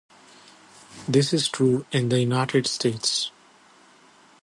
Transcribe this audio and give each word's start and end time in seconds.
This 1.07 1.31
is 1.31 1.47
true 1.47 1.85
in 1.91 2.09
the 2.09 2.19
United 2.21 2.65
States. 2.65 3.29